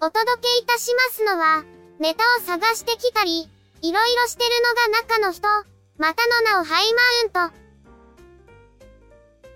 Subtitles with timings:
[0.00, 1.64] お届けいたしますのは、
[1.98, 3.50] ネタを探してきたり、
[3.82, 5.48] いろいろしてるのが中の人、
[5.98, 6.94] またの名をハイ
[7.32, 7.56] マウント。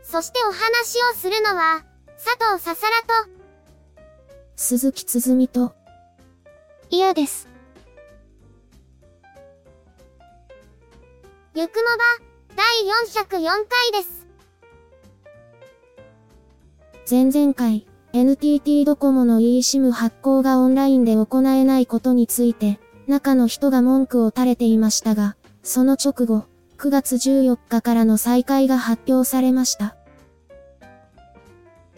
[0.03, 1.85] そしてお話をするのは、
[2.17, 3.31] 佐藤ささらと、
[4.57, 5.75] 鈴木つづみと、
[6.91, 7.49] 嫌です。
[11.55, 12.67] ゆくもば、第
[13.39, 13.45] 404
[13.93, 14.27] 回です。
[17.09, 26.45] 前々回、NTT ドコモの eSIM 発行がオンラインで行えないことについて、中の人が文句を垂れていましたが、その直後、
[26.77, 29.97] 9月14日からの再開が発表されました。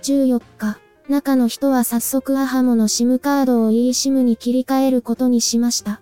[0.03, 6.01] 14日、中の人は早速アハモの SIM カードを eSIM に切り替えることにしました。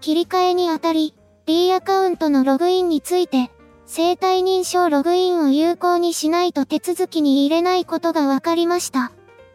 [0.00, 1.12] 切り替えにあたり、
[1.46, 3.50] D アカウントのログインについて、
[3.88, 9.12] 生体認証ログインを有効にしないと手続きに入れないことが分かりました。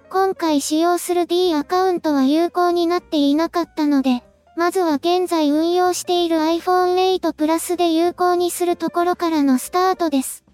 [0.10, 4.24] 今回使用する D アカウントは有効になっていなかったので、
[4.56, 10.46] まずは現在運用している iPhone 8 Plus で有効にするところからのスタートです。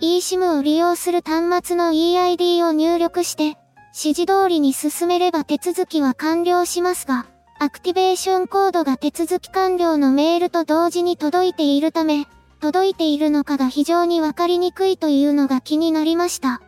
[0.00, 3.56] eSIM を利用する端末の EID を入力して、
[3.94, 7.26] 指示通りに進めれば手続きは完了しますが、
[7.62, 12.26] アクティベーションコードが手続き完了のメールと同時に届いているため、
[12.60, 16.60] 届いているのかが非常にわかりにくいというのが気になりました。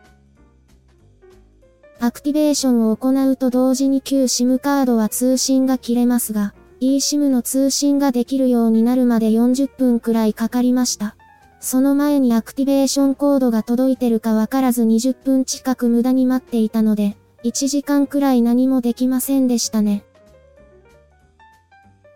[1.99, 11.17] アクティベーションを行うと同時に旧 SIM カードは通信が切れますが、eSIM の通信ができるようになるまで40分くらいかかりました。
[11.59, 20.05] その前にアクティベーションコードが届いてるかわからず20分近く無駄に待っていたので、1時間くらい何もできませんでしたね。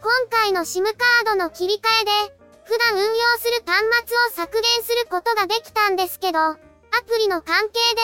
[0.01, 0.95] 今回の SIM カー
[1.25, 2.11] ドの切り替えで、
[2.63, 6.55] 普段運用する端末を削減することができたんですけど、ア
[7.05, 8.01] プリの関係で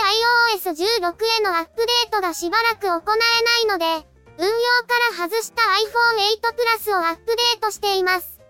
[0.60, 4.08] iOS16 へのアップデートがしばらく行えないので、
[4.38, 8.42] 運用から外した iPhone 8 Plus をアップデートしています。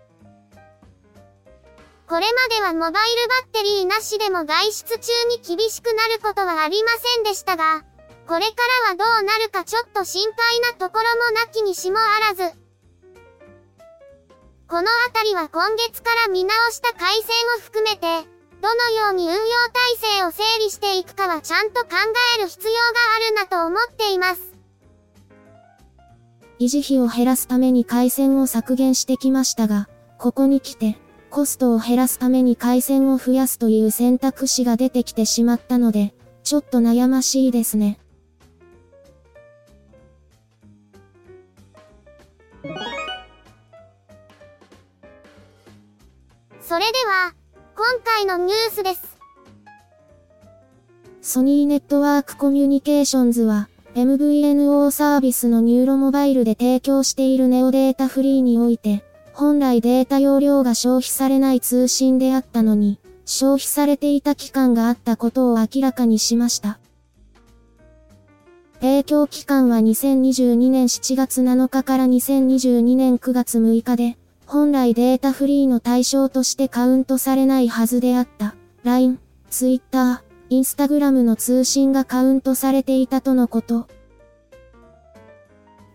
[2.08, 3.02] これまではモバイルバ
[3.44, 7.84] ッテリーなしでも外出中に厳しくなることはありませんでしたが、
[8.26, 8.54] これか
[8.88, 12.65] らはどうなるかちょっと心配なところもなきにしもあらず。
[14.68, 18.00] このあたりは今月から見直した改正を含めて、
[18.60, 21.90] どのように運用体制を整理していくかはちゃんと考
[22.38, 22.78] える必要が
[23.16, 24.56] あるなと思っています。
[26.58, 29.88] 維持費を減らすために回線を削減してきましたが、
[30.18, 30.98] ここに来て、
[31.30, 36.12] コストを減らすために回線を増やすという選択肢が出てきてしまったので、
[36.42, 38.00] ちょっと悩ましいですね。
[46.68, 47.32] それでは、
[47.76, 49.18] 今回のニュースです。
[51.22, 66.80] ソニーネットワークコミュニケーションズは、MVNO サービスの NURO モバイルで提供している NEO データフリーにおいて、本来データ容量が消費されない通信であったのに、消費されていた期間があったことを明らかにしました。
[68.80, 78.54] 提供期間は2022年7月7日から2022年9月6日で、本来データフリーの対象としてカウントされないはずであった、
[78.84, 79.18] LINE、
[79.50, 83.88] Twitter、Instagram の通信がカウントされていたとのこと。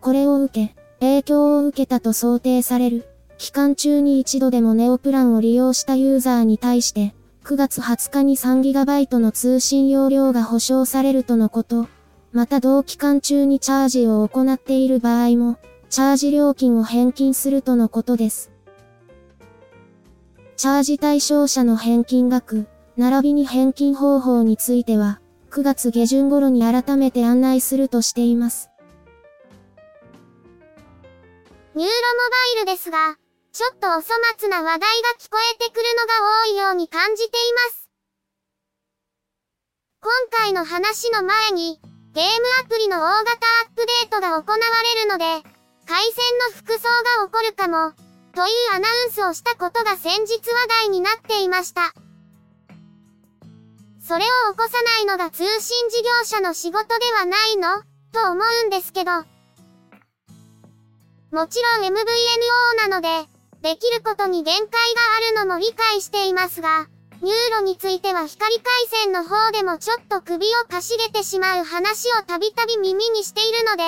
[0.02, 3.08] これを受け、影響を受けたと想定される、
[3.38, 7.16] 期間中に一度でもネオプランを利用したユーザーに対して、
[7.46, 11.88] 9月20日に 3GB の通信容量が保証されるとのこと。
[12.34, 15.58] また同期間中にチャージを行っている場合も、
[15.92, 18.50] チャージ料金を返金するとのことです。
[20.56, 22.66] チャージ対象者の返金額、
[22.96, 28.70] 並びに返金方法については、9月下旬頃に改めて案内するとしています。
[31.76, 33.18] ニューロモバイルですが、
[33.52, 34.06] ちょっとお粗
[34.40, 34.88] 末な話題が
[35.20, 36.14] 聞こえてくるのが
[36.46, 37.32] 多いように感じてい
[37.70, 37.90] ます。
[40.00, 41.82] 今回の話の前に、
[42.14, 42.30] ゲーム
[42.64, 44.58] アプリの大型アップデートが行わ
[44.96, 45.51] れるので、
[45.92, 46.24] 回線
[46.54, 46.88] の服装
[47.20, 47.92] が起こるかも、
[48.34, 51.94] というアナウンスをしたことが先日話題になっていました。
[54.00, 57.84] それを起こさないのが通信事業者の仕事ではないの？
[58.14, 59.12] と思うんですけど。
[61.32, 63.28] もちろん MVNO なので、
[63.62, 64.78] できることに限界が
[65.36, 66.88] あるのも理解していますが、
[67.22, 73.84] NURO については光回線の方でもちょっと首をかしげてしまう話をたびたび耳にしているので、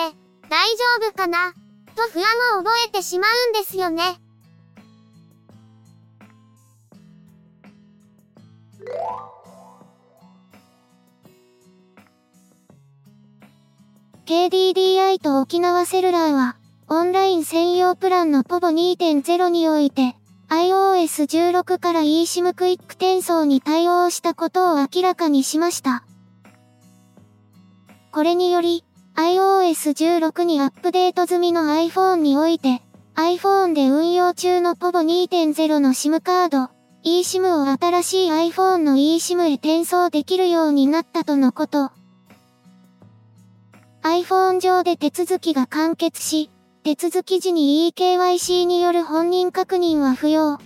[0.50, 1.54] 大丈夫かな？
[1.94, 4.20] と不安を覚えてしまうんですよね。
[14.26, 16.56] KDDI と沖縄セルラーは、
[16.88, 20.16] オンライン専用プランの POVO2.0 において、
[20.50, 26.06] iOS16 から eSIM クイック転送に対応したことを明らかにしました。
[28.12, 32.82] これにより、iOS16 にアップデート済みの iPhone において、
[33.16, 36.70] iPhone で運用中の POVO2.0 の SIM カード、
[37.06, 41.92] eSIM を新しい iPhone の eSIM へ転送できるようになったとのこと。
[44.02, 46.50] iPhone 上で手続きが完結し、
[46.84, 50.58] 手続き時に eKYC による本人確認は不要。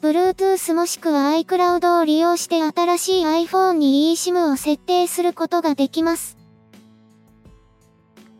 [0.00, 6.36] Bluetooth もしくは iCloud を利用して新しい iPhone に eSIM を設定することができます。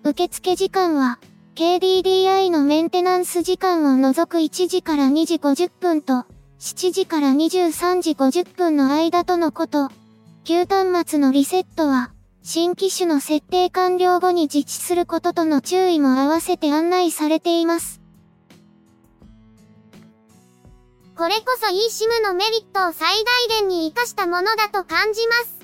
[0.08, 1.18] 受付時間は、
[1.56, 6.26] KDDI のメンテナンス時間を除く1時から2時50分と、
[6.60, 9.90] 7時から23時50分の間とのこと。
[10.44, 12.12] 旧端末のリセットは、
[12.44, 18.00] 新機種の設定完了後に実施することとの注意も合わせて案内されています。
[21.16, 23.16] これこそ eSIM のメリットを最
[23.50, 25.58] 大限に活かしたものだと感じます。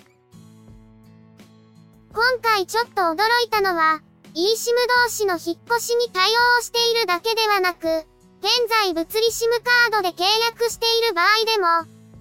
[2.12, 3.14] 今回ちょっと驚
[3.46, 4.00] いたのは、
[4.34, 4.72] eSIM
[5.04, 8.06] 同士の引っ越しに対応しているだけではなく、
[8.40, 9.50] 現在物理 SIM
[9.90, 11.66] カードで契約している場合でも、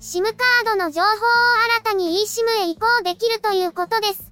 [0.01, 1.09] SIM カードの情報を
[1.79, 4.31] 新たに eSIM へ移行できるということです。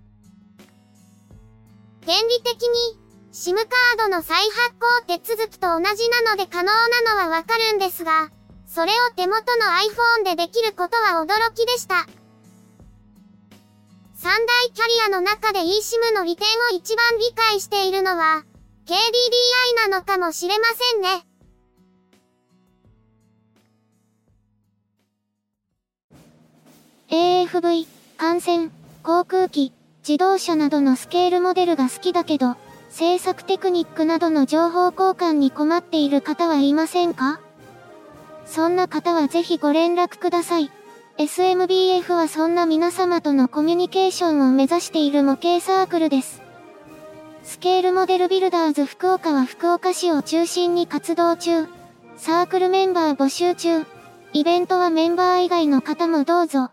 [2.06, 3.00] 原理的に、
[3.32, 3.66] SIM カー
[3.98, 4.76] ドの再発
[5.08, 8.30] 行手続きと同じなので可能なのはわかるんですが、
[8.68, 12.06] それを手元の iPhone でできることは驚きでした。
[14.22, 18.44] 三大キャリアの中で eSIM の利点を一番理解しているのは、
[18.86, 21.26] KDDI なのかもしれませんね。
[27.10, 27.88] AFV、
[28.18, 28.72] 感染、
[29.04, 29.72] 航空機、
[30.06, 32.58] 自動車などのスケールモデルが好きだけど、
[32.90, 37.40] 制作テクニックなどの情報交換に困っている方はいませんか？
[38.46, 40.70] そんな方はぜひご連絡ください。
[41.20, 46.42] SMBF はそんな皆様とのコミュニケーションを目指している模型サークルです。
[47.44, 51.66] スケールモデルビルダーズ福岡は福岡市を中心に活動中。
[52.16, 53.86] サークルメンバー募集中。
[54.32, 56.72] イベントはメンバー以外の方もどうぞ。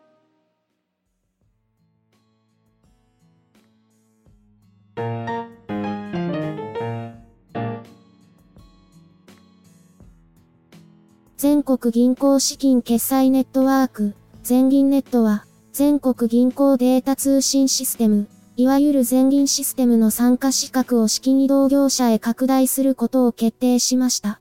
[11.37, 14.15] 全国銀行資金決済ネットワーク、
[14.47, 24.41] 全銀ネットは、全国銀行データ通信システム、いわゆる全銀システムの参加資格を資金移動業者へ拡大することを決定しました。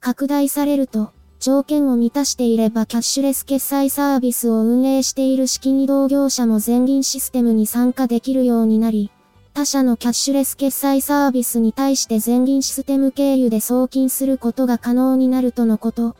[0.00, 9.10] 拡大されると、条件を満たしていればキャッシュレス決済サービスを運営している資金移動業者も全銀システムに参加できるようになり、
[9.52, 16.16] 他社のキャッシュレス決済サービスに対して全銀システム経由で送金することが可能になるとのこと。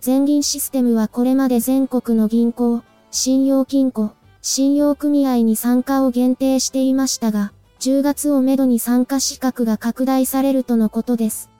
[0.00, 11.50] 全銀システムはこれまで全国の銀行、信用金庫、信用組合に参加を限定していましたが、10月をめどに参加資格が拡大されるとのことです。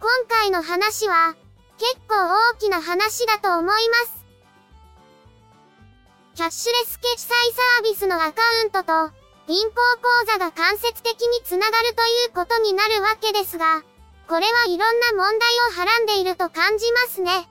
[0.00, 1.34] 今回の話は、
[1.76, 2.14] 結構
[2.52, 4.24] 大きな話だと思います。
[6.34, 9.12] キャッシュレス決済サービスのアカウントと、
[9.46, 13.82] 銀行口座が間接的につながるということになるわけですが、
[14.30, 17.48] これはいろんな問題をはらんでいると感じますね。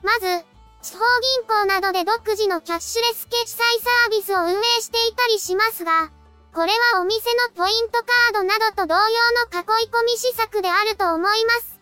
[0.00, 0.46] まず、
[0.80, 1.02] 地方
[1.34, 6.12] 銀行などで独自のキャッシュレス決済サービスを運営していたりしますが、
[6.54, 11.80] これはお店のポイントカードなどと同様の囲い込み施策であると思います。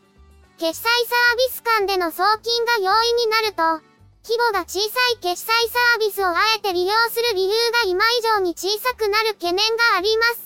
[0.57, 3.85] 決済サービス間での送金が容易になると、
[4.25, 10.44] 規模が小さい決済サービスをあえて利用する理由が今以上に小さくなる懸念があります。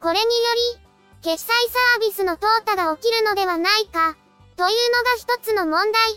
[0.00, 0.30] これによ
[0.74, 0.80] り、
[1.22, 4.16] 決済サービスの淘汰が起きるのではないか、
[4.56, 6.12] というのが一つの問題。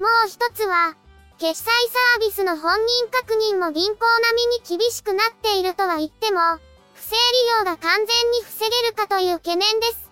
[0.00, 0.96] もう一つは、
[1.38, 6.40] 決済サービスの本人確認も銀行並みに厳しくなっているとは言っても、
[6.94, 10.10] 不正利用が完全に防げるかという懸念です。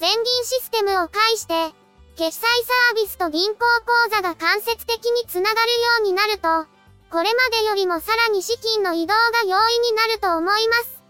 [0.00, 1.72] 全銀システムを介して、
[2.16, 6.71] 決済サービスと銀行口座が間接的につながるようになると、
[7.12, 11.02] これまでよりもさらに資金の移動が容易になると思います。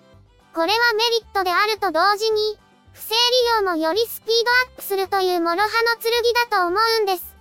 [0.53, 2.59] これはメリットであると同時に、
[2.93, 5.69] 不正利用もよりスピードアップするという諸刃の
[6.03, 6.11] 剣
[6.51, 7.37] だと思うんです。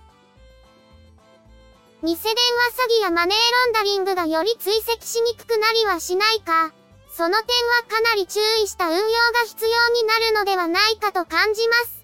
[2.04, 6.72] 偽電話詐欺やマネーロンダリングがより追跡しにくくなりはしないか。
[7.10, 9.08] その点はかなり注意した運用が
[9.44, 12.01] 必要になるのではないかと感じます。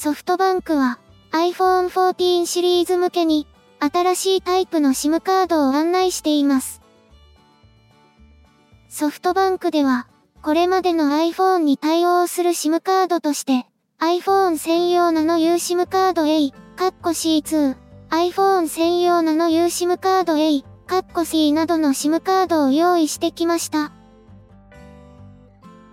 [0.00, 1.00] ソフトバンクは
[1.32, 3.48] iPhone 14シリーズ向けに
[3.80, 6.80] 新しいタイプの SIM カードを案内しています。
[8.88, 10.06] ソフトバンクでは
[10.40, 13.66] これまでの iPhone に対応する SIM カードとして
[13.98, 17.74] iPhone 専用ナノ eSIM カード A、カッコ C2、
[18.10, 23.90] iPhone 専用ナノ eSIM カード A、カッコ C などの SIM カードを用意してきました。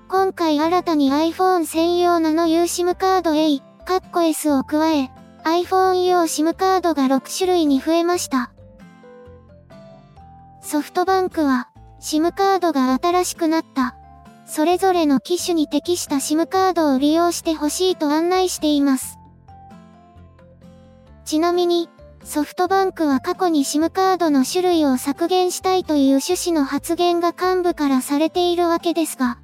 [0.10, 5.12] 今回新たに iPhone 専用ナノ eSIM カード A、カッコ S を加え、
[5.44, 8.52] iPhone 用 SIM カードが6種類に増えました。
[10.62, 11.70] ソフトバンクは、
[12.02, 13.96] SIM カードが新しくなった
[14.48, 19.20] それぞれの機種に適した SIM カードを利用してほしいと案内しています。
[21.24, 21.88] ちなみに、
[22.24, 29.38] ソフトバンクは過去に SIM カードの種類を削減したいという趣旨の発言が幹部からされているわけですが。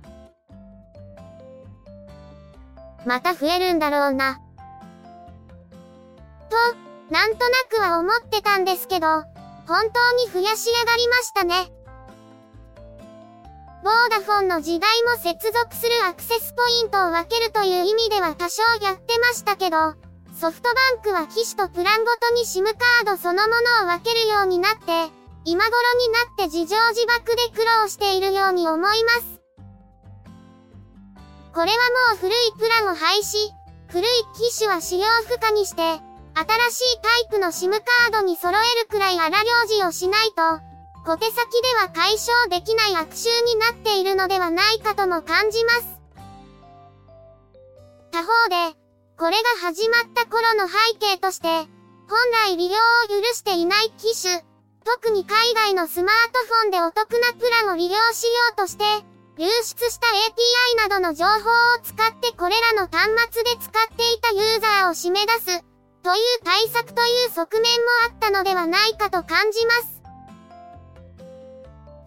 [3.05, 4.39] また増えるんだろうな。
[6.49, 6.57] と、
[7.09, 9.07] なんとなくは思ってたんですけど、
[9.67, 11.71] 本当に増やし上がりましたね。
[13.83, 19.95] ボーダフォンの時代も接続するアクセスポイントを分けるという意味では多少やってましたけど、
[20.39, 25.11] ソフトバンクは機種とプランごとに SIM カードそのものを分けるようになって、
[25.45, 29.40] 今頃になって自情自爆で苦労しているように思います。
[31.53, 31.77] これは
[32.11, 33.51] もう古いプランを廃止、
[33.89, 34.05] 古い
[34.35, 35.99] 機種は使用不可にして、新
[36.71, 40.35] しいタイプの SIM カードに揃えるくらい荒行事をしないと、
[41.05, 45.99] 小手先では解消できない悪習になっているのではないかとも感じます。
[48.11, 48.77] 他方で、
[49.17, 51.67] これが始まった頃の背景として、本
[52.45, 54.45] 来利用を許していない機種、
[54.85, 58.83] 特に海外のスマートフォンでお得なプランを利用しようとして、
[59.37, 60.07] 流出した
[60.77, 61.35] API などの情報を
[61.83, 65.63] 使ってこれらの端末で使っていたユーザーを締め出す、
[66.03, 70.01] という対策という側面もあったのではないかと感じます。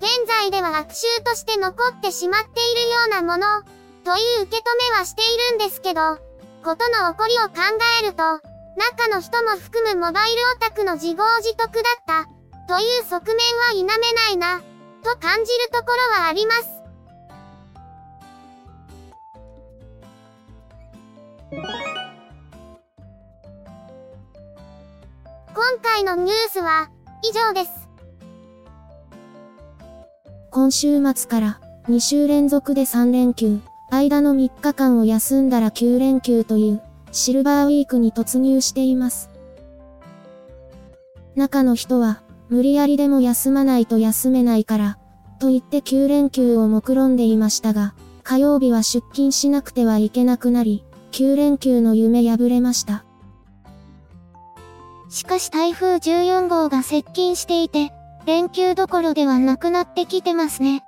[0.01, 3.63] 現在では悪臭として残ってしまっているようなもの、
[4.05, 6.19] という受け止めはしているんですけど、
[6.63, 7.55] ことの起こりを考
[8.03, 8.23] えると、
[8.77, 12.29] 中の人も含むモバイルオタクの自業自得だった、
[12.69, 14.61] という側面は否めないな、
[15.03, 16.74] と感じるところはあります。
[21.55, 21.63] 今
[25.81, 26.91] 回のニュースは
[27.23, 27.89] 以上です。
[30.51, 36.83] 今週末から2週連続で3連休、間の3日間を休んだら9連休という
[37.13, 39.31] シルバーウィークに突入しています。
[41.37, 44.99] 中の人は無理やりでも休まないと休めないから、
[45.39, 47.95] と言って9連休を目論んでいましたが、
[48.25, 50.85] 火曜日は出勤しなくてはいけなくなり、
[51.15, 53.05] 9連休の夢破れました。
[55.09, 57.93] しかし台風14号が接近していて、
[58.27, 60.83] 連休どころではなくなってきてますね。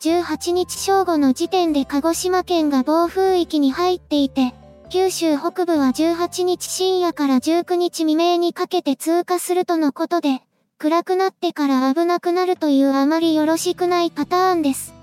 [0.00, 4.54] 18日正午の時点で鹿児島県が暴風域に入っていて、
[4.88, 10.40] 九州北部は18日深夜から19日未明にかけて通過するとのことで、
[10.78, 14.93] 暗くなってから危なくなるというあまりよろしくないパターンです。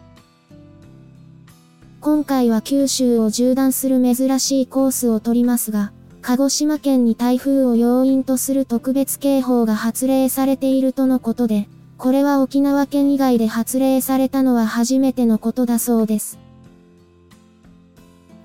[2.02, 5.92] 今回は九州を縦断する珍しいコースを取りますが、
[6.24, 11.68] 鹿児島県に台風を要因とする特別警報が発令されているとのことで、
[12.00, 16.40] これは沖縄県以外で発令されたのは初めてのことだそうです。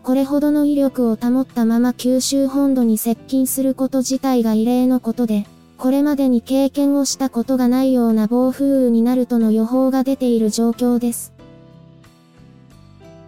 [0.02, 5.46] これほどの威力を保ったまま九州本土に接近すること自体が異例のことで、
[5.78, 11.35] これまでに経験をしたことがないような暴風雨になるとの予報が出ている状況です。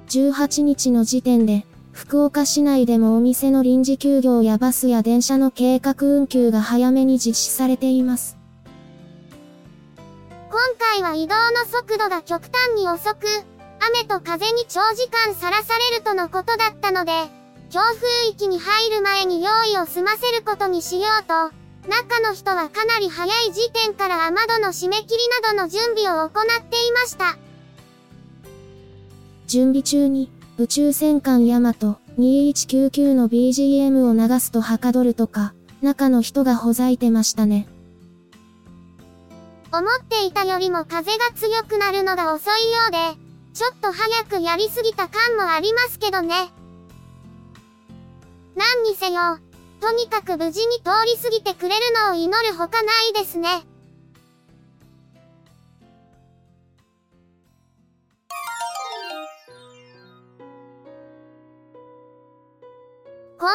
[0.08, 8.38] 18日の時点で、福岡市内でもお店の臨時休業やバスや電車の計画運休が早めに実施されています。
[10.50, 13.26] 今回は移動の速度が極端に遅く、
[13.80, 17.12] 雨と風に長時間さらされるとのことだったので、
[17.70, 21.52] 強風域に入る前に用意を済ませることにしようと、
[21.88, 27.36] 中の人はかなり早い時点から雨戸の締め切りなどの準備を行っていました。
[29.48, 37.66] 準備中に、宇宙戦艦ヤマト2199の BGM を流すとはかどるとか、中の人がほざいてましたね。
[39.72, 42.98] 思っていたよりも風が強くなるのが遅いようで、
[43.54, 46.50] ちょっと早くやりすぎた感もありますけどね。
[48.54, 49.38] 何にせよ、
[49.80, 53.66] とにかく無事に通り過ぎてくれるのを祈るほかないですね。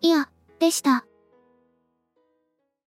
[0.00, 0.28] いや、
[0.60, 1.07] でした。